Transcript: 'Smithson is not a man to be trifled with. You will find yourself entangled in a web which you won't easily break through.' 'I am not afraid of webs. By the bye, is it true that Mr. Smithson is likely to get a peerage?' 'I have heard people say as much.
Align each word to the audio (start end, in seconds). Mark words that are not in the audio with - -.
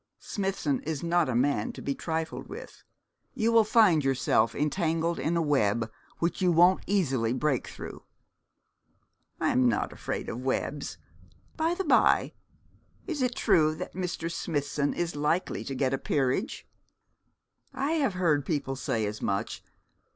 'Smithson 0.17 0.79
is 0.81 1.03
not 1.03 1.29
a 1.29 1.35
man 1.35 1.71
to 1.71 1.79
be 1.79 1.93
trifled 1.93 2.47
with. 2.47 2.83
You 3.35 3.51
will 3.51 3.63
find 3.63 4.03
yourself 4.03 4.55
entangled 4.55 5.19
in 5.19 5.37
a 5.37 5.43
web 5.43 5.91
which 6.17 6.41
you 6.41 6.51
won't 6.51 6.81
easily 6.87 7.33
break 7.33 7.67
through.' 7.67 8.01
'I 9.39 9.49
am 9.51 9.69
not 9.69 9.93
afraid 9.93 10.27
of 10.27 10.41
webs. 10.41 10.97
By 11.55 11.75
the 11.75 11.83
bye, 11.83 12.33
is 13.05 13.21
it 13.21 13.35
true 13.35 13.75
that 13.75 13.93
Mr. 13.93 14.31
Smithson 14.31 14.95
is 14.95 15.15
likely 15.15 15.63
to 15.65 15.75
get 15.75 15.93
a 15.93 15.99
peerage?' 15.99 16.65
'I 17.75 17.91
have 17.91 18.13
heard 18.15 18.43
people 18.43 18.75
say 18.75 19.05
as 19.05 19.21
much. 19.21 19.63